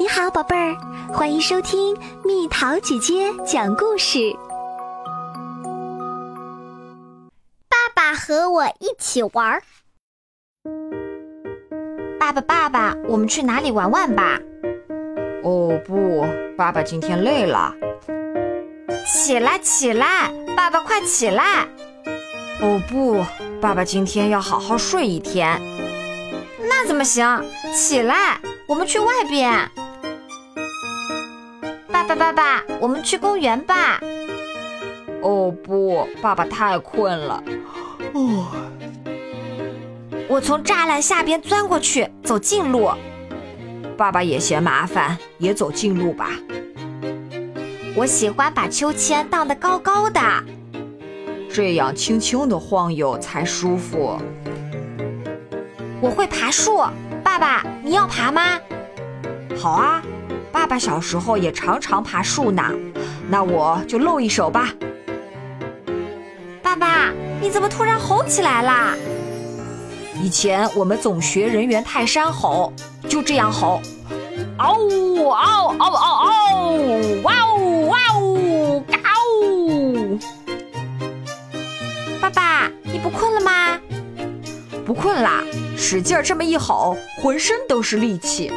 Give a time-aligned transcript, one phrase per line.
[0.00, 0.76] 你好，宝贝儿，
[1.12, 4.32] 欢迎收听蜜桃姐姐讲故事。
[7.68, 9.60] 爸爸和我一起玩儿。
[12.16, 14.38] 爸爸，爸爸，我们去哪里玩玩吧？
[15.42, 16.24] 哦不，
[16.56, 17.74] 爸爸今天累了。
[19.04, 21.66] 起来，起来，爸爸快起来！
[22.60, 23.24] 哦不，
[23.60, 25.60] 爸爸今天要好好睡一天。
[26.60, 27.44] 那怎么行？
[27.74, 29.68] 起来，我们去外边。
[31.98, 34.00] 爸爸，爸爸，我们去公园吧。
[35.20, 37.42] 哦不，爸爸太困了。
[38.12, 38.46] 哦，
[40.28, 42.88] 我从栅栏下边钻过去，走近路。
[43.96, 46.30] 爸爸也嫌麻烦，也走近路吧。
[47.96, 50.20] 我喜欢把秋千荡得高高的，
[51.52, 54.16] 这样轻轻的晃悠才舒服。
[56.00, 56.78] 我会爬树，
[57.24, 58.42] 爸爸，你要爬吗？
[59.56, 60.00] 好啊。
[60.78, 62.62] 小时候也常常爬树呢，
[63.28, 64.72] 那我就露一手吧。
[66.62, 68.94] 爸爸，你怎么突然吼起来啦？
[70.20, 72.72] 以前我们总学人猿泰山吼，
[73.08, 73.80] 就这样吼：
[74.58, 78.98] 嗷呜嗷嗷嗷嗷，哇呜哇呜，嘎
[79.42, 80.18] 呜！
[82.20, 83.78] 爸爸，你不困了吗？
[84.84, 85.42] 不困啦，
[85.76, 88.52] 使劲这么一吼，浑身都是力气。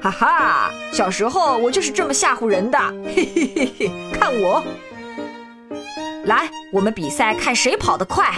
[0.00, 4.64] 哈哈，小时候我就是这么吓唬人的，嘿嘿嘿嘿，看我！
[6.24, 8.32] 来，我们比赛，看谁跑得快。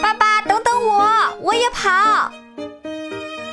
[0.00, 1.08] 爸爸，等等我，
[1.40, 2.32] 我也跑。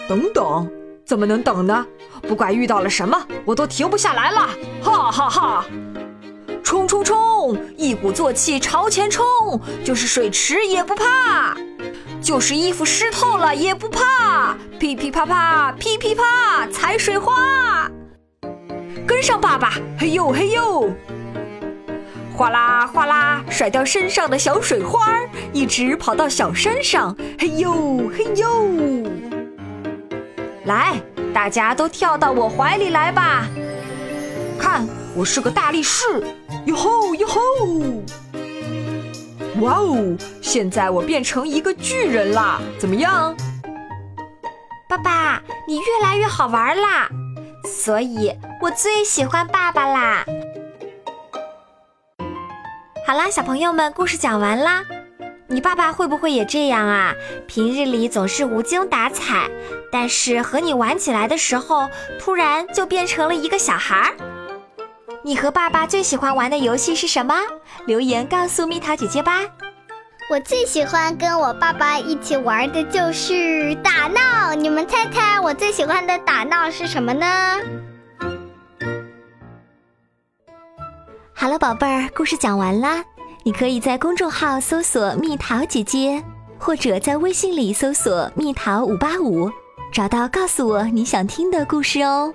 [0.08, 0.70] 等等，
[1.06, 1.86] 怎么能等呢？
[2.28, 4.50] 不管遇到了什么，我都停不下来了，
[4.82, 5.66] 哈哈哈！
[6.64, 9.26] 冲冲冲，一鼓作气朝前冲，
[9.84, 11.56] 就是水池也不怕。
[12.26, 17.88] 就是衣服湿透了也不怕，噼噼啪啪，噼噼啪，踩水花，
[19.06, 20.90] 跟上爸爸，嘿呦嘿呦，
[22.36, 25.20] 哗啦哗啦，甩掉身上的小水花，
[25.54, 29.04] 一直跑到小山上，嘿呦嘿呦，
[30.64, 31.00] 来，
[31.32, 33.46] 大家都跳到我怀里来吧，
[34.58, 34.84] 看
[35.16, 36.24] 我是个大力士，
[36.66, 37.40] 哟吼哟吼。
[39.62, 40.18] 哇哦！
[40.42, 43.36] 现在我变成一个巨人啦，怎么样？
[44.90, 47.10] 爸爸，你越来越好玩啦，
[47.66, 50.26] 所以我最喜欢爸爸啦。
[53.08, 54.84] 好啦，小朋友们，故事讲完啦。
[55.48, 57.14] 你爸爸会不会也这样啊？
[57.48, 59.50] 平日里总是无精打采，
[59.92, 61.88] 但是和你玩起来的时候，
[62.20, 64.35] 突然就变成了一个小孩儿。
[65.26, 67.34] 你和爸爸最喜欢玩的游戏是什么？
[67.88, 69.42] 留言告诉蜜桃姐姐吧。
[70.30, 74.54] 我最喜欢跟我爸爸一起玩的就是打闹。
[74.54, 77.26] 你们猜猜我最喜欢的打闹是什么呢？
[81.34, 83.04] 好了，宝贝儿，故事讲完啦。
[83.42, 86.24] 你可以在公众号搜索“蜜桃姐姐”，
[86.60, 89.50] 或者在微信里搜索“蜜桃五八五”，
[89.92, 92.32] 找到告诉我你想听的故事哦。